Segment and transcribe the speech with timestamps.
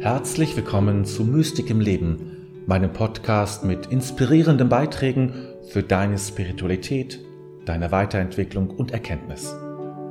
[0.00, 5.34] Herzlich willkommen zu Mystik im Leben, meinem Podcast mit inspirierenden Beiträgen
[5.68, 7.20] für deine Spiritualität,
[7.66, 9.54] deine Weiterentwicklung und Erkenntnis.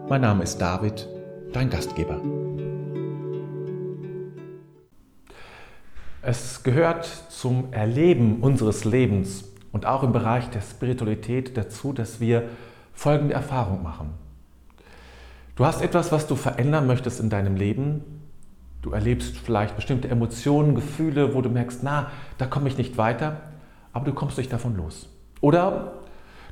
[0.07, 1.10] Mein Name ist David,
[1.54, 2.21] dein Gastgeber.
[6.21, 12.44] Es gehört zum Erleben unseres Lebens und auch im Bereich der Spiritualität dazu, dass wir
[12.94, 14.12] folgende Erfahrung machen.
[15.56, 18.18] Du hast etwas, was du verändern möchtest in deinem Leben.
[18.82, 23.42] Du erlebst vielleicht bestimmte Emotionen, Gefühle, wo du merkst, na, da komme ich nicht weiter,
[23.92, 25.10] aber du kommst nicht davon los.
[25.42, 25.93] Oder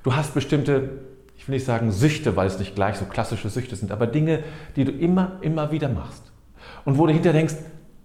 [0.04, 1.00] du hast bestimmte,
[1.38, 4.44] ich will nicht sagen Süchte, weil es nicht gleich so klassische Süchte sind, aber Dinge,
[4.76, 6.32] die du immer, immer wieder machst.
[6.84, 7.56] Und wo du hinterher denkst,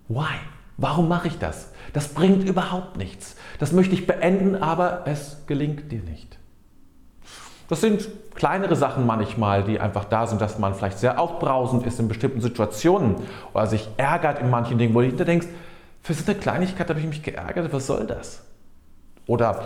[0.08, 0.34] why?
[0.76, 1.70] Warum mache ich das?
[1.92, 3.36] Das bringt überhaupt nichts.
[3.58, 6.38] Das möchte ich beenden, aber es gelingt dir nicht.
[7.72, 11.98] Das sind kleinere Sachen manchmal, die einfach da sind, dass man vielleicht sehr aufbrausend ist
[11.98, 13.14] in bestimmten Situationen
[13.54, 15.46] oder sich ärgert in manchen Dingen, wo du hinter denkst,
[16.02, 18.44] für so eine Kleinigkeit habe ich mich geärgert, was soll das?
[19.26, 19.62] Oder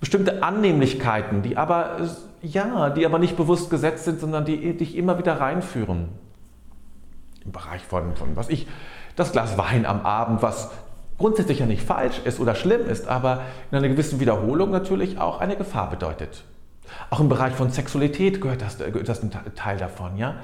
[0.00, 2.10] bestimmte Annehmlichkeiten, die aber,
[2.42, 6.10] ja, die aber nicht bewusst gesetzt sind, sondern die dich immer wieder reinführen.
[7.46, 8.66] Im Bereich von, von was ich,
[9.16, 10.72] das Glas Wein am Abend, was
[11.16, 15.40] grundsätzlich ja nicht falsch ist oder schlimm ist, aber in einer gewissen Wiederholung natürlich auch
[15.40, 16.44] eine Gefahr bedeutet.
[17.10, 20.36] Auch im Bereich von Sexualität gehört das, gehört das ein Teil davon, ja?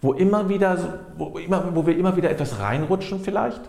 [0.00, 3.62] Wo, immer wieder, wo, immer, wo wir immer wieder etwas reinrutschen vielleicht,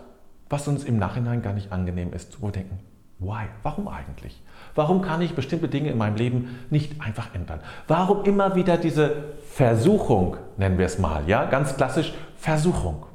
[0.50, 2.78] was uns im Nachhinein gar nicht angenehm ist, wo wir denken,
[3.18, 3.46] why?
[3.62, 4.42] Warum eigentlich?
[4.74, 7.60] Warum kann ich bestimmte Dinge in meinem Leben nicht einfach ändern?
[7.88, 13.06] Warum immer wieder diese Versuchung, nennen wir es mal, ja, ganz klassisch Versuchung.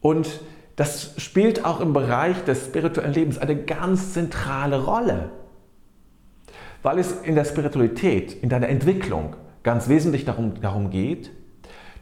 [0.00, 0.40] Und
[0.76, 5.30] das spielt auch im Bereich des spirituellen Lebens eine ganz zentrale Rolle
[6.86, 9.34] weil es in der Spiritualität, in deiner Entwicklung
[9.64, 11.32] ganz wesentlich darum, darum geht,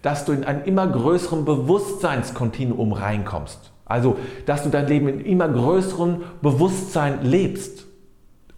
[0.02, 3.72] dass du in ein immer größeren Bewusstseinskontinuum reinkommst.
[3.86, 7.86] Also, dass du dein Leben in immer größerem Bewusstsein lebst.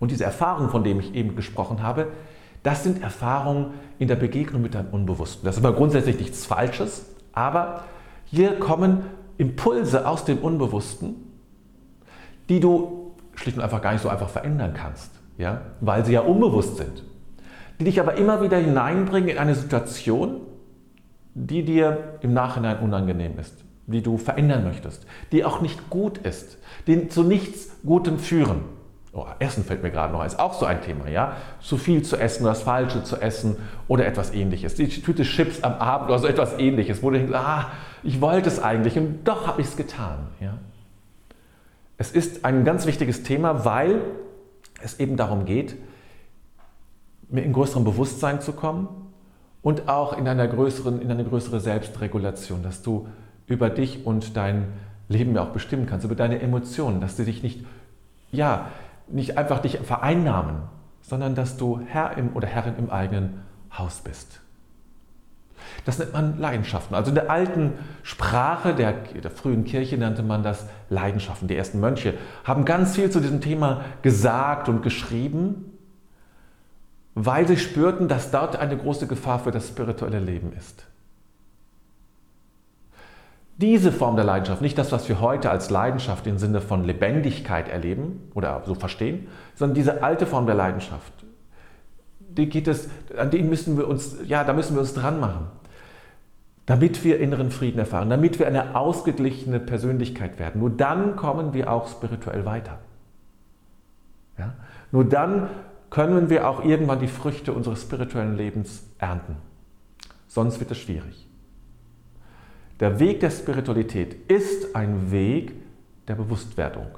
[0.01, 2.09] Und diese Erfahrungen, von denen ich eben gesprochen habe,
[2.65, 5.45] das sind Erfahrungen in der Begegnung mit deinem Unbewussten.
[5.45, 7.85] Das ist aber grundsätzlich nichts Falsches, aber
[8.25, 9.03] hier kommen
[9.39, 11.15] Impulse aus dem Unbewussten,
[12.49, 16.21] die du schlicht und einfach gar nicht so einfach verändern kannst ja, weil sie ja
[16.21, 17.03] unbewusst sind,
[17.79, 20.41] die dich aber immer wieder hineinbringen in eine Situation,
[21.35, 26.59] die dir im Nachhinein unangenehm ist, die du verändern möchtest, die auch nicht gut ist,
[26.87, 28.63] die zu nichts Gutem führen.
[29.13, 31.37] Oh, Essen fällt mir gerade noch, ist auch so ein Thema, ja?
[31.61, 33.57] Zu viel zu essen, das Falsche zu essen
[33.89, 34.75] oder etwas ähnliches.
[34.75, 37.71] Die Tüte Chips am Abend oder so etwas ähnliches, wo du denkst, ah,
[38.03, 40.59] ich wollte es eigentlich und doch habe ich es getan, ja?
[41.99, 44.03] Es ist ein ganz wichtiges Thema, weil
[44.83, 45.77] es eben darum geht,
[47.31, 48.89] in größerem Bewusstsein zu kommen
[49.63, 53.09] und auch in, einer größeren, in eine größere Selbstregulation, dass du
[53.47, 54.69] über dich und dein
[55.09, 57.65] Leben ja auch bestimmen kannst, über deine Emotionen, dass du dich nicht,
[58.31, 58.71] ja,
[59.09, 60.63] nicht einfach dich vereinnahmen,
[61.01, 63.43] sondern dass du Herr im, oder Herrin im eigenen
[63.77, 64.41] Haus bist.
[65.85, 66.95] Das nennt man Leidenschaften.
[66.95, 67.73] Also in der alten
[68.03, 71.49] Sprache der, der, frühen Kirche nannte man das Leidenschaften.
[71.49, 75.73] Die ersten Mönche haben ganz viel zu diesem Thema gesagt und geschrieben,
[77.15, 80.87] weil sie spürten, dass dort eine große Gefahr für das spirituelle Leben ist.
[83.59, 87.71] Diese Form der Leidenschaft, nicht das, was wir heute als Leidenschaft im Sinne von Lebendigkeit
[87.71, 91.13] erleben oder so verstehen, sondern diese alte Form der Leidenschaft,
[92.37, 95.47] die geht es, an denen müssen wir uns, ja, da müssen wir uns dran machen.
[96.67, 100.61] Damit wir inneren Frieden erfahren, damit wir eine ausgeglichene Persönlichkeit werden.
[100.61, 102.81] Nur dann kommen wir auch spirituell weiter.
[104.37, 104.55] Ja?
[104.91, 105.49] Nur dann
[105.91, 109.37] können wir auch irgendwann die Früchte unseres spirituellen Lebens ernten.
[110.27, 111.27] Sonst wird es schwierig.
[112.81, 115.55] Der Weg der Spiritualität ist ein Weg
[116.09, 116.89] der Bewusstwerdung.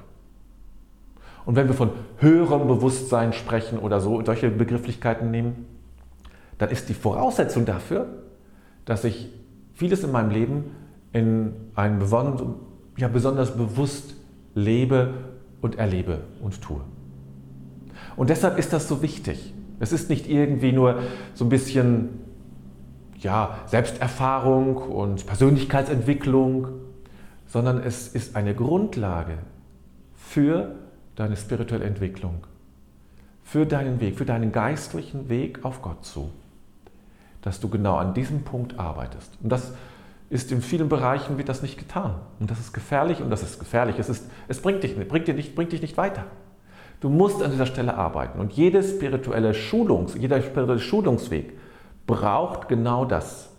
[1.44, 5.67] Und wenn wir von höherem Bewusstsein sprechen oder so, solche Begrifflichkeiten nehmen,
[6.58, 8.06] dann ist die Voraussetzung dafür,
[8.85, 9.31] dass ich
[9.75, 10.64] vieles in meinem Leben
[11.12, 12.00] in einem
[12.96, 14.14] ja, besonders bewusst
[14.55, 15.14] lebe
[15.61, 16.81] und erlebe und tue.
[18.17, 19.55] Und deshalb ist das so wichtig.
[19.81, 21.02] Es ist nicht irgendwie nur
[21.35, 22.08] so ein bisschen
[23.19, 26.69] ja, Selbsterfahrung und Persönlichkeitsentwicklung,
[27.46, 29.38] sondern es ist eine Grundlage
[30.14, 30.75] für
[31.19, 32.47] deine spirituelle Entwicklung,
[33.43, 36.31] für deinen Weg, für deinen geistlichen Weg auf Gott zu,
[37.43, 39.32] dass du genau an diesem Punkt arbeitest.
[39.43, 39.73] Und das
[40.31, 42.15] ist in vielen Bereichen wird das nicht getan.
[42.38, 43.99] Und das ist gefährlich und das ist gefährlich.
[43.99, 46.25] Es, ist, es bringt, dich, bringt, dir nicht, bringt dich nicht weiter.
[47.00, 48.38] Du musst an dieser Stelle arbeiten.
[48.38, 51.59] Und jede spirituelle Schulungs, jeder spirituelle Schulungsweg
[52.06, 53.50] braucht genau das.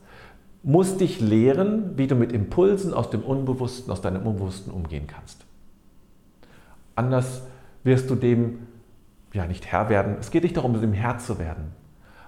[0.62, 5.46] muss dich lehren, wie du mit Impulsen aus dem Unbewussten, aus deinem Unbewussten umgehen kannst.
[6.96, 7.44] Anders
[7.84, 8.68] wirst du dem
[9.34, 10.18] ja nicht Herr werden.
[10.20, 11.72] Es geht nicht darum, dem Herr zu werden,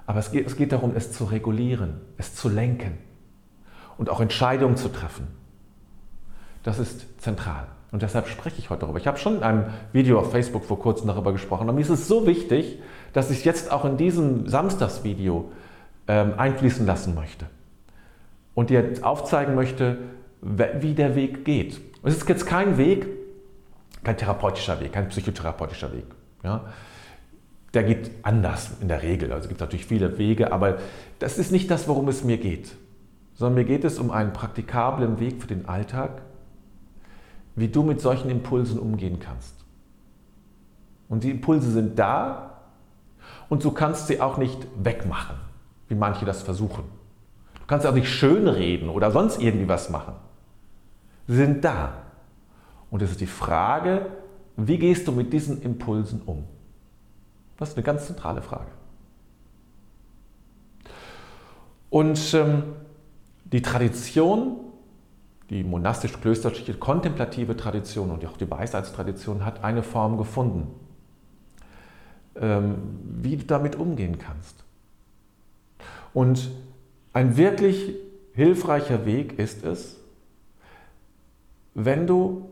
[0.05, 2.97] aber es geht, es geht darum, es zu regulieren, es zu lenken
[3.97, 5.27] und auch Entscheidungen zu treffen.
[6.63, 7.67] Das ist zentral.
[7.91, 8.99] Und deshalb spreche ich heute darüber.
[8.99, 11.67] Ich habe schon in einem Video auf Facebook vor kurzem darüber gesprochen.
[11.67, 12.79] Und mir ist es so wichtig,
[13.11, 15.51] dass ich es jetzt auch in diesem Samstagsvideo
[16.07, 17.47] ähm, einfließen lassen möchte.
[18.53, 19.97] Und dir aufzeigen möchte,
[20.41, 21.81] wie der Weg geht.
[22.03, 23.05] Es ist jetzt kein Weg,
[24.03, 26.05] kein therapeutischer Weg, kein psychotherapeutischer Weg.
[26.43, 26.65] Ja?
[27.73, 29.31] Der geht anders in der Regel.
[29.31, 30.79] Also es gibt natürlich viele Wege, aber
[31.19, 32.75] das ist nicht das, worum es mir geht.
[33.33, 36.21] Sondern mir geht es um einen praktikablen Weg für den Alltag,
[37.55, 39.55] wie du mit solchen Impulsen umgehen kannst.
[41.07, 42.61] Und die Impulse sind da
[43.49, 45.35] und du kannst sie auch nicht wegmachen,
[45.89, 46.83] wie manche das versuchen.
[47.55, 50.13] Du kannst auch nicht schönreden oder sonst irgendwie was machen.
[51.27, 51.93] Sie sind da.
[52.91, 54.05] Und es ist die Frage,
[54.57, 56.43] wie gehst du mit diesen Impulsen um?
[57.57, 58.71] Das ist eine ganz zentrale Frage.
[61.89, 62.63] Und ähm,
[63.45, 64.57] die Tradition
[65.51, 70.67] die monastisch-klösterliche kontemplative Tradition und auch die Weisheitstradition hat eine Form gefunden,
[72.37, 72.75] ähm,
[73.21, 74.63] wie du damit umgehen kannst.
[76.13, 76.49] Und
[77.11, 77.95] ein wirklich
[78.33, 79.97] hilfreicher Weg ist es,
[81.73, 82.49] wenn du,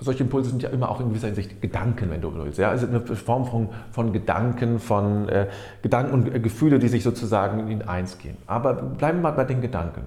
[0.00, 2.58] solche Impulse sind ja immer auch in gewisser Hinsicht Gedanken, wenn du willst.
[2.58, 2.70] Ja?
[2.70, 5.48] Also eine Form von, von Gedanken, von äh,
[5.82, 8.36] Gedanken und Gefühle, die sich sozusagen in eins gehen.
[8.46, 10.02] Aber bleiben wir mal bei den Gedanken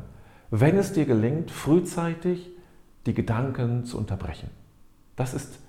[0.50, 2.50] wenn es dir gelingt, frühzeitig
[3.06, 4.50] die Gedanken zu unterbrechen.
[5.16, 5.60] Das ist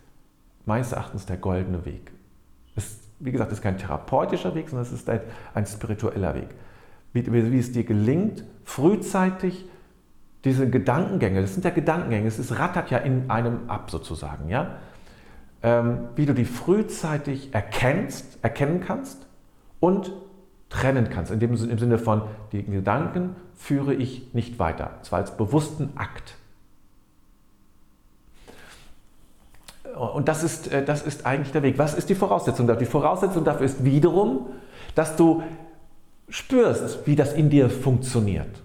[0.67, 2.13] meines Erachtens der goldene Weg.
[2.77, 5.21] Es, wie gesagt, es ist kein therapeutischer Weg, sondern es ist ein,
[5.55, 6.49] ein spiritueller Weg.
[7.13, 9.65] Wie, wie, es dir gelingt, frühzeitig
[10.49, 14.77] diese Gedankengänge, das sind ja Gedankengänge, es rattert ja in einem ab sozusagen, ja?
[15.63, 19.27] Ähm, wie du die frühzeitig erkennst, erkennen kannst
[19.81, 20.13] und
[20.69, 22.23] trennen kannst, in dem, im Sinne von,
[22.53, 26.37] die Gedanken führe ich nicht weiter, zwar als bewussten Akt.
[29.97, 31.77] Und das ist, äh, das ist eigentlich der Weg.
[31.77, 32.81] Was ist die Voraussetzung dafür?
[32.81, 34.47] Die Voraussetzung dafür ist wiederum,
[34.95, 35.43] dass du
[36.29, 38.63] spürst, wie das in dir funktioniert.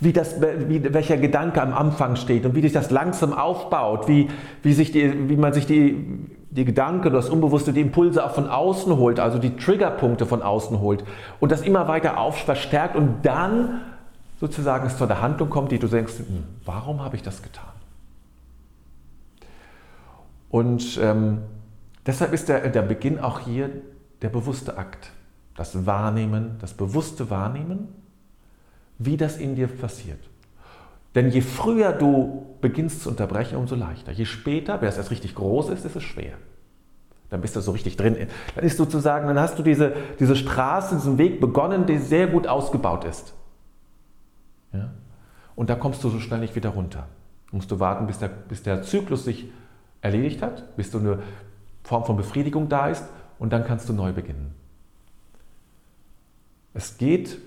[0.00, 4.28] Wie das, wie, welcher Gedanke am Anfang steht und wie sich das langsam aufbaut, wie,
[4.62, 8.48] wie, sich die, wie man sich die, die Gedanken, das Unbewusste, die Impulse auch von
[8.48, 11.04] außen holt, also die Triggerpunkte von außen holt
[11.40, 13.80] und das immer weiter auf verstärkt und dann
[14.40, 17.64] sozusagen es zu der Handlung kommt, die du denkst, hm, warum habe ich das getan?
[20.50, 21.38] Und ähm,
[22.06, 23.70] deshalb ist der, der Beginn auch hier
[24.22, 25.10] der bewusste Akt.
[25.56, 27.88] Das Wahrnehmen, das bewusste Wahrnehmen,
[28.98, 30.18] wie das in dir passiert.
[31.14, 34.12] Denn je früher du beginnst zu unterbrechen, umso leichter.
[34.12, 36.34] Je später, wenn es erst richtig groß ist, ist es schwer.
[37.30, 38.16] Dann bist du so richtig drin.
[38.54, 42.46] Dann ist sozusagen, dann hast du diese, diese Straße, diesen Weg begonnen, der sehr gut
[42.46, 43.34] ausgebaut ist.
[44.72, 44.90] Ja?
[45.54, 47.06] Und da kommst du so schnell nicht wieder runter.
[47.50, 49.50] Musst du warten, bis der, bis der Zyklus sich
[50.00, 51.22] erledigt hat, bis du eine
[51.82, 53.04] Form von Befriedigung da ist
[53.38, 54.54] und dann kannst du neu beginnen.
[56.74, 57.38] Es geht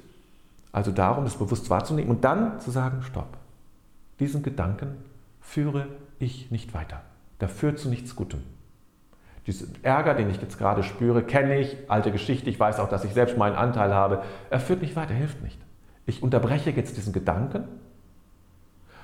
[0.72, 3.38] also darum, das bewusst wahrzunehmen und dann zu sagen, stopp.
[4.20, 4.98] Diesen Gedanken
[5.40, 5.88] führe
[6.20, 7.02] ich nicht weiter.
[7.40, 8.44] Der führt zu nichts Gutem.
[9.48, 13.04] Diesen Ärger, den ich jetzt gerade spüre, kenne ich, alte Geschichte, ich weiß auch, dass
[13.04, 14.22] ich selbst meinen Anteil habe.
[14.50, 15.60] Er führt nicht weiter, hilft nicht.
[16.06, 17.64] Ich unterbreche jetzt diesen Gedanken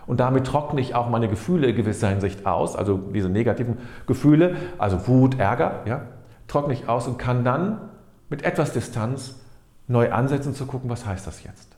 [0.08, 4.56] und damit trockne ich auch meine Gefühle in gewisser Hinsicht aus, also diese negativen Gefühle,
[4.78, 6.04] also Wut, Ärger, ja,
[6.48, 7.82] trockne ich aus und kann dann
[8.30, 9.36] mit etwas Distanz
[9.88, 11.76] neu ansetzen zu gucken, was heißt das jetzt.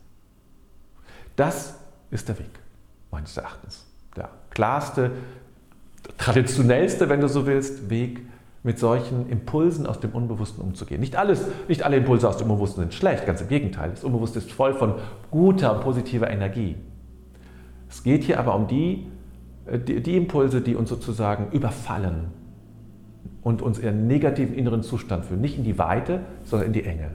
[1.35, 1.75] Das
[2.11, 2.59] ist der Weg
[3.11, 3.85] meines Erachtens.
[4.15, 5.11] Der klarste,
[6.17, 8.25] traditionellste, wenn du so willst, Weg,
[8.61, 10.99] mit solchen Impulsen aus dem Unbewussten umzugehen.
[10.99, 13.91] Nicht, alles, nicht alle Impulse aus dem Unbewussten sind schlecht, ganz im Gegenteil.
[13.91, 14.95] Das Unbewusste ist voll von
[15.31, 16.75] guter und positiver Energie.
[17.89, 19.07] Es geht hier aber um die,
[19.65, 22.31] äh, die, die Impulse, die uns sozusagen überfallen
[23.41, 25.39] und uns in einen negativen inneren Zustand führen.
[25.39, 27.11] Nicht in die Weite, sondern in die Enge.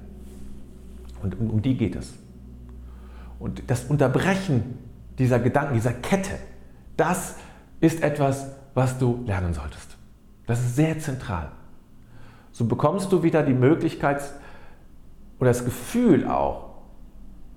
[1.24, 2.12] Und um, um die geht es.
[3.38, 4.78] Und das Unterbrechen
[5.18, 6.38] dieser Gedanken, dieser Kette,
[6.96, 7.36] das
[7.80, 9.96] ist etwas, was du lernen solltest.
[10.46, 11.50] Das ist sehr zentral.
[12.52, 14.22] So bekommst du wieder die Möglichkeit
[15.40, 16.74] oder das Gefühl auch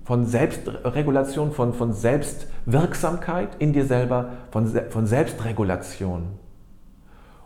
[0.04, 6.38] von Selbstregulation, von, von Selbstwirksamkeit in dir selber, von, von Selbstregulation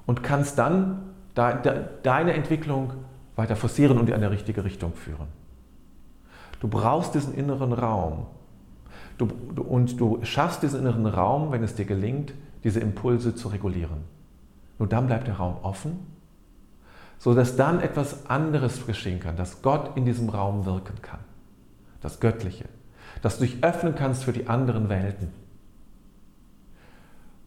[0.07, 2.93] und kannst dann de, de, deine Entwicklung
[3.35, 5.42] weiter forcieren und in eine richtige Richtung führen.
[6.63, 8.27] Du brauchst diesen inneren Raum.
[9.19, 13.49] Du, du, und du schaffst diesen inneren Raum, wenn es dir gelingt, diese Impulse zu
[13.49, 14.05] regulieren.
[14.79, 15.99] Nur dann bleibt der Raum offen,
[17.19, 21.19] sodass dann etwas anderes geschehen kann, dass Gott in diesem Raum wirken kann.
[22.01, 22.67] Das Göttliche.
[23.23, 25.31] Dass du dich öffnen kannst für die anderen Welten.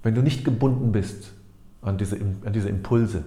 [0.03, 1.31] Wenn du nicht gebunden bist
[1.81, 3.23] an diese, an diese Impulse,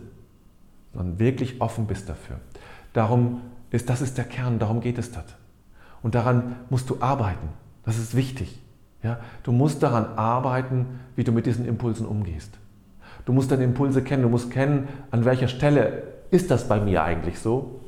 [0.92, 2.40] sondern wirklich offen bist dafür.
[2.92, 3.40] Darum
[3.70, 5.38] ist, das ist der Kern, darum geht es dort.
[6.02, 7.48] Und daran musst du arbeiten.
[7.84, 8.60] Das ist wichtig.
[9.02, 9.18] Ja?
[9.42, 12.58] Du musst daran arbeiten, wie du mit diesen Impulsen umgehst.
[13.24, 17.02] Du musst deine Impulse kennen, du musst kennen, an welcher Stelle ist das bei mir
[17.02, 17.80] eigentlich so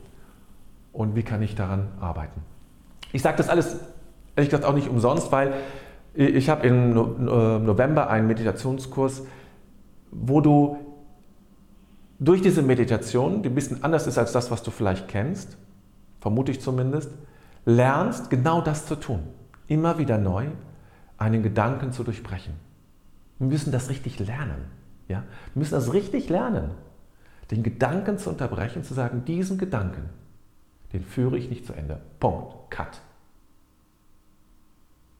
[0.92, 2.42] und wie kann ich daran arbeiten.
[3.12, 3.78] Ich sage das alles
[4.36, 5.54] ehrlich gesagt auch nicht umsonst, weil
[6.14, 9.22] ich habe im äh, November einen Meditationskurs,
[10.10, 10.78] wo du
[12.18, 15.56] durch diese Meditation, die ein bisschen anders ist als das, was du vielleicht kennst,
[16.20, 17.12] vermute ich zumindest,
[17.64, 19.20] lernst genau das zu tun.
[19.66, 20.46] Immer wieder neu
[21.18, 22.54] einen Gedanken zu durchbrechen.
[23.38, 24.66] Wir müssen das richtig lernen.
[25.08, 25.24] Ja?
[25.54, 26.72] Wir müssen das richtig lernen.
[27.50, 30.08] Den Gedanken zu unterbrechen, zu sagen, diesen Gedanken,
[30.92, 32.00] den führe ich nicht zu Ende.
[32.18, 32.54] Punkt.
[32.70, 33.00] Cut.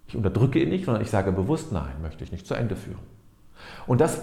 [0.06, 2.99] Ich unterdrücke ihn nicht, sondern ich sage bewusst, nein, möchte ich nicht zu Ende führen.
[3.87, 4.23] Und das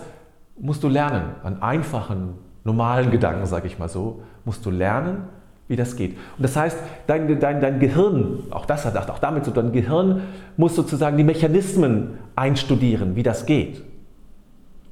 [0.58, 1.36] musst du lernen.
[1.44, 5.30] An einfachen, normalen Gedanken, sage ich mal so, musst du lernen,
[5.68, 6.18] wie das geht.
[6.38, 9.74] Und das heißt, dein, dein, dein Gehirn, auch das hat auch damit zu tun, dein
[9.74, 10.22] Gehirn
[10.56, 13.84] muss sozusagen die Mechanismen einstudieren, wie das geht.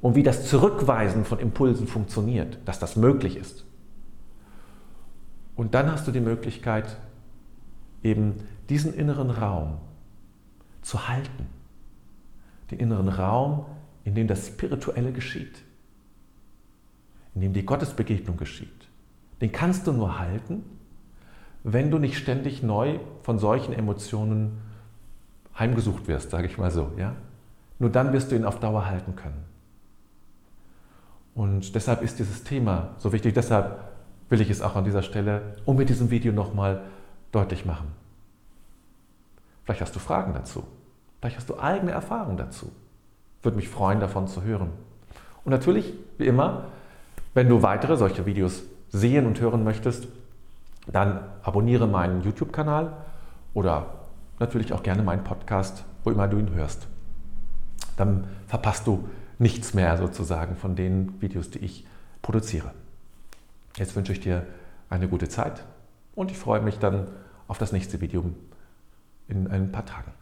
[0.02, 3.64] Und wie das Zurückweisen von Impulsen funktioniert, dass das möglich ist.
[5.56, 6.96] Und dann hast du die Möglichkeit,
[8.02, 8.34] eben
[8.68, 9.78] diesen inneren Raum
[10.82, 11.46] zu halten.
[12.70, 13.64] Den inneren Raum,
[14.04, 15.62] in dem das Spirituelle geschieht.
[17.34, 18.85] In dem die Gottesbegegnung geschieht
[19.40, 20.64] den kannst du nur halten,
[21.62, 24.58] wenn du nicht ständig neu von solchen Emotionen
[25.58, 26.92] heimgesucht wirst, sage ich mal so.
[26.96, 27.14] Ja?
[27.78, 29.44] Nur dann wirst du ihn auf Dauer halten können.
[31.34, 33.34] Und deshalb ist dieses Thema so wichtig.
[33.34, 33.80] Deshalb
[34.30, 36.82] will ich es auch an dieser Stelle und mit diesem Video nochmal
[37.32, 37.88] deutlich machen.
[39.64, 40.64] Vielleicht hast du Fragen dazu.
[41.20, 42.72] Vielleicht hast du eigene Erfahrungen dazu.
[43.42, 44.70] Würde mich freuen, davon zu hören.
[45.44, 46.66] Und natürlich, wie immer,
[47.34, 50.08] wenn du weitere solche Videos sehen und hören möchtest,
[50.86, 52.92] dann abonniere meinen YouTube-Kanal
[53.54, 53.86] oder
[54.38, 56.86] natürlich auch gerne meinen Podcast, wo immer du ihn hörst.
[57.96, 61.86] Dann verpasst du nichts mehr sozusagen von den Videos, die ich
[62.22, 62.72] produziere.
[63.76, 64.46] Jetzt wünsche ich dir
[64.88, 65.64] eine gute Zeit
[66.14, 67.08] und ich freue mich dann
[67.48, 68.24] auf das nächste Video
[69.28, 70.12] in ein paar Tagen.